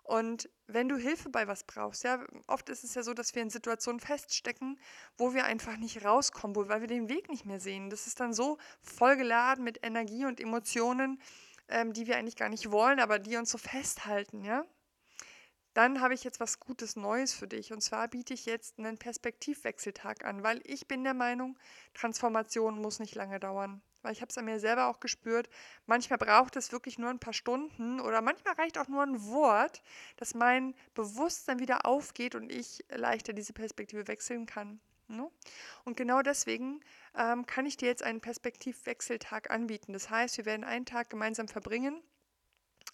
Und 0.05 0.51
wenn 0.67 0.89
du 0.89 0.97
Hilfe 0.97 1.31
bei 1.31 1.49
was 1.49 1.65
brauchst, 1.65 2.05
ja, 2.05 2.23
oft 2.47 2.69
ist 2.69 2.85
es 2.85 2.95
ja 2.95 3.03
so, 3.03 3.15
dass 3.15 3.35
wir 3.35 3.43
in 3.43 3.49
Situationen 3.49 4.01
feststecken, 4.01 4.79
wo 5.17 5.33
wir 5.33 5.47
einfach 5.47 5.79
nicht 5.79 6.05
rauskommen, 6.05 6.55
weil 6.69 6.83
wir 6.83 6.89
den 6.89 7.09
Weg 7.09 7.31
nicht 7.31 7.47
mehr 7.47 7.59
sehen. 7.59 7.89
Das 7.89 8.07
ist 8.07 8.21
dann 8.21 8.35
so 8.35 8.59
vollgeladen 8.83 9.65
mit 9.65 9.85
Energie 9.85 10.27
und 10.27 10.41
Emotionen, 10.41 11.21
ähm, 11.69 11.95
die 11.95 12.07
wir 12.07 12.19
eigentlich 12.19 12.37
gar 12.37 12.51
nicht 12.51 12.71
wollen, 12.71 13.01
aber 13.01 13.19
die 13.19 13.37
uns 13.37 13.51
so 13.51 13.57
festhalten, 13.57 14.45
ja. 14.45 14.67
Dann 15.75 16.01
habe 16.01 16.15
ich 16.15 16.25
jetzt 16.25 16.41
was 16.41 16.61
Gutes 16.61 16.97
Neues 16.97 17.35
für 17.35 17.49
dich. 17.49 17.73
Und 17.73 17.81
zwar 17.83 18.09
biete 18.09 18.33
ich 18.33 18.47
jetzt 18.47 18.79
einen 18.79 18.97
Perspektivwechseltag 18.97 20.25
an, 20.25 20.43
weil 20.43 20.61
ich 20.65 20.89
bin 20.89 21.05
der 21.05 21.15
Meinung, 21.15 21.59
Transformation 21.93 22.81
muss 22.81 23.01
nicht 23.01 23.15
lange 23.15 23.41
dauern 23.41 23.83
weil 24.05 24.13
ich 24.13 24.21
habe 24.21 24.29
es 24.29 24.39
an 24.39 24.45
mir 24.45 24.61
selber 24.61 24.87
auch 24.89 25.01
gespürt. 25.01 25.49
Manchmal 25.87 26.19
braucht 26.19 26.57
es 26.57 26.71
wirklich 26.71 26.99
nur 26.99 27.11
ein 27.11 27.19
paar 27.19 27.33
Stunden 27.33 28.01
oder 28.01 28.21
manchmal 28.21 28.55
reicht 28.55 28.79
auch 28.79 28.87
nur 28.87 29.03
ein 29.03 29.25
Wort, 29.25 29.83
dass 30.17 30.35
mein 30.35 30.75
Bewusstsein 30.95 31.59
wieder 31.59 31.87
aufgeht 31.87 32.35
und 32.35 32.53
ich 32.53 32.85
leichter 32.91 33.33
diese 33.33 33.55
Perspektive 33.55 34.07
wechseln 34.07 34.47
kann. 34.47 34.79
Ne? 35.09 35.31
Und 35.85 35.97
genau 35.97 36.23
deswegen 36.23 36.81
ähm, 37.17 37.47
kann 37.47 37.67
ich 37.67 37.77
dir 37.77 37.89
jetzt 37.89 38.03
einen 38.03 38.21
Perspektivwechseltag 38.21 39.51
anbieten. 39.51 39.93
Das 39.93 40.11
heißt, 40.11 40.37
wir 40.37 40.45
werden 40.45 40.65
einen 40.65 40.87
Tag 40.87 41.11
gemeinsam 41.11 41.49
verbringen 41.49 42.03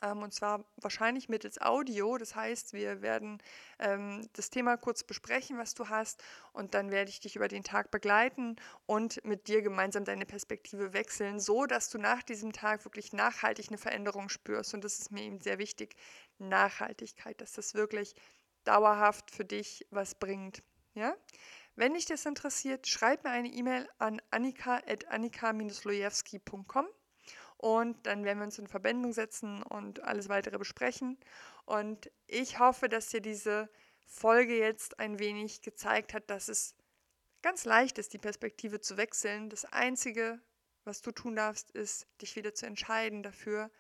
und 0.00 0.32
zwar 0.32 0.64
wahrscheinlich 0.76 1.28
mittels 1.28 1.60
Audio. 1.60 2.16
Das 2.18 2.34
heißt, 2.34 2.72
wir 2.72 3.02
werden 3.02 3.38
ähm, 3.78 4.28
das 4.32 4.50
Thema 4.50 4.76
kurz 4.76 5.04
besprechen, 5.04 5.58
was 5.58 5.74
du 5.74 5.88
hast, 5.88 6.22
und 6.52 6.74
dann 6.74 6.90
werde 6.90 7.10
ich 7.10 7.20
dich 7.20 7.36
über 7.36 7.48
den 7.48 7.64
Tag 7.64 7.90
begleiten 7.90 8.56
und 8.86 9.24
mit 9.24 9.48
dir 9.48 9.62
gemeinsam 9.62 10.04
deine 10.04 10.26
Perspektive 10.26 10.92
wechseln, 10.92 11.40
so 11.40 11.66
dass 11.66 11.90
du 11.90 11.98
nach 11.98 12.22
diesem 12.22 12.52
Tag 12.52 12.84
wirklich 12.84 13.12
nachhaltig 13.12 13.68
eine 13.68 13.78
Veränderung 13.78 14.28
spürst. 14.28 14.74
Und 14.74 14.84
das 14.84 14.98
ist 14.98 15.12
mir 15.12 15.22
eben 15.22 15.40
sehr 15.40 15.58
wichtig, 15.58 15.96
Nachhaltigkeit, 16.38 17.40
dass 17.40 17.52
das 17.52 17.74
wirklich 17.74 18.14
dauerhaft 18.64 19.30
für 19.30 19.44
dich 19.44 19.86
was 19.90 20.14
bringt. 20.14 20.62
Ja? 20.94 21.14
Wenn 21.76 21.94
dich 21.94 22.06
das 22.06 22.26
interessiert, 22.26 22.88
schreib 22.88 23.22
mir 23.24 23.30
eine 23.30 23.48
E-Mail 23.48 23.88
an 23.98 24.20
annika.annika-lojewski.com 24.30 26.86
und 27.60 28.06
dann 28.06 28.24
werden 28.24 28.38
wir 28.38 28.46
uns 28.46 28.58
in 28.58 28.66
Verbindung 28.66 29.12
setzen 29.12 29.62
und 29.62 30.02
alles 30.02 30.30
weitere 30.30 30.56
besprechen. 30.56 31.18
Und 31.66 32.10
ich 32.26 32.58
hoffe, 32.58 32.88
dass 32.88 33.08
dir 33.08 33.20
diese 33.20 33.68
Folge 34.06 34.58
jetzt 34.58 34.98
ein 34.98 35.18
wenig 35.18 35.60
gezeigt 35.60 36.14
hat, 36.14 36.30
dass 36.30 36.48
es 36.48 36.74
ganz 37.42 37.66
leicht 37.66 37.98
ist, 37.98 38.14
die 38.14 38.18
Perspektive 38.18 38.80
zu 38.80 38.96
wechseln. 38.96 39.50
Das 39.50 39.66
Einzige, 39.66 40.40
was 40.84 41.02
du 41.02 41.12
tun 41.12 41.36
darfst, 41.36 41.70
ist, 41.72 42.06
dich 42.22 42.34
wieder 42.34 42.54
zu 42.54 42.64
entscheiden 42.64 43.22
dafür, 43.22 43.70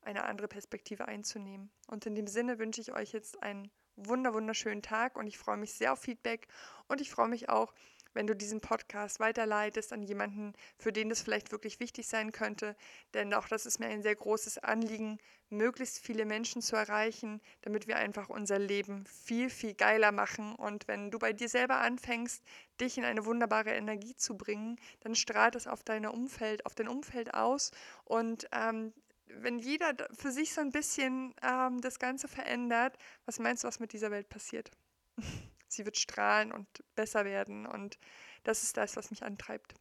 eine 0.00 0.24
andere 0.24 0.48
Perspektive 0.48 1.06
einzunehmen. 1.06 1.70
Und 1.88 2.06
in 2.06 2.14
dem 2.14 2.28
Sinne 2.28 2.58
wünsche 2.58 2.80
ich 2.80 2.94
euch 2.94 3.12
jetzt 3.12 3.42
einen 3.42 3.70
wunder 3.96 4.32
wunderschönen 4.32 4.80
Tag 4.80 5.16
und 5.16 5.26
ich 5.26 5.36
freue 5.36 5.58
mich 5.58 5.74
sehr 5.74 5.92
auf 5.92 6.00
Feedback 6.00 6.48
und 6.88 7.02
ich 7.02 7.10
freue 7.10 7.28
mich 7.28 7.50
auch, 7.50 7.74
wenn 8.16 8.26
du 8.26 8.34
diesen 8.34 8.60
Podcast 8.60 9.20
weiterleitest 9.20 9.92
an 9.92 10.02
jemanden, 10.02 10.54
für 10.78 10.92
den 10.92 11.08
das 11.10 11.20
vielleicht 11.20 11.52
wirklich 11.52 11.78
wichtig 11.80 12.08
sein 12.08 12.32
könnte. 12.32 12.74
Denn 13.14 13.32
auch 13.34 13.46
das 13.46 13.66
ist 13.66 13.78
mir 13.78 13.86
ein 13.86 14.02
sehr 14.02 14.16
großes 14.16 14.58
Anliegen, 14.58 15.18
möglichst 15.50 15.98
viele 15.98 16.24
Menschen 16.24 16.62
zu 16.62 16.76
erreichen, 16.76 17.40
damit 17.62 17.86
wir 17.86 17.96
einfach 17.96 18.30
unser 18.30 18.58
Leben 18.58 19.04
viel, 19.06 19.50
viel 19.50 19.74
geiler 19.74 20.12
machen. 20.12 20.54
Und 20.56 20.88
wenn 20.88 21.10
du 21.10 21.18
bei 21.18 21.32
dir 21.32 21.48
selber 21.48 21.78
anfängst, 21.78 22.42
dich 22.80 22.98
in 22.98 23.04
eine 23.04 23.26
wunderbare 23.26 23.70
Energie 23.70 24.16
zu 24.16 24.36
bringen, 24.36 24.80
dann 25.00 25.14
strahlt 25.14 25.54
es 25.54 25.66
auf 25.66 25.84
dein 25.84 26.06
Umfeld, 26.06 26.64
auf 26.66 26.74
dein 26.74 26.88
Umfeld 26.88 27.34
aus. 27.34 27.70
Und 28.04 28.48
ähm, 28.52 28.92
wenn 29.26 29.58
jeder 29.58 29.94
für 30.12 30.30
sich 30.30 30.54
so 30.54 30.62
ein 30.62 30.70
bisschen 30.70 31.34
ähm, 31.42 31.80
das 31.80 31.98
Ganze 31.98 32.28
verändert, 32.28 32.96
was 33.26 33.38
meinst 33.38 33.62
du, 33.62 33.68
was 33.68 33.78
mit 33.78 33.92
dieser 33.92 34.10
Welt 34.10 34.28
passiert? 34.28 34.70
Sie 35.76 35.84
wird 35.84 35.96
strahlen 35.96 36.52
und 36.52 36.66
besser 36.94 37.24
werden 37.24 37.66
und 37.66 37.98
das 38.44 38.62
ist 38.62 38.76
das, 38.76 38.96
was 38.96 39.10
mich 39.10 39.22
antreibt. 39.22 39.74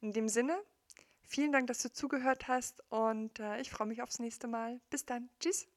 In 0.00 0.12
dem 0.12 0.28
Sinne, 0.28 0.60
vielen 1.22 1.52
Dank, 1.52 1.66
dass 1.66 1.82
du 1.82 1.92
zugehört 1.92 2.48
hast 2.48 2.82
und 2.90 3.38
äh, 3.40 3.60
ich 3.60 3.70
freue 3.70 3.88
mich 3.88 4.02
aufs 4.02 4.18
nächste 4.18 4.48
Mal. 4.48 4.80
Bis 4.90 5.04
dann. 5.04 5.28
Tschüss. 5.40 5.68